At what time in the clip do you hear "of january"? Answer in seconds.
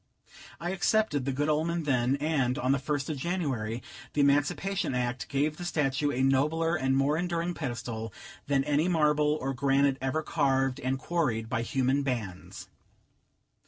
3.07-3.83